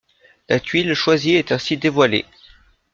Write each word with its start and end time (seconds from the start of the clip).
La 0.49 0.59
tuile 0.59 0.95
choisie 0.95 1.35
est 1.35 1.51
ainsi 1.51 1.77
dévoilée. 1.77 2.25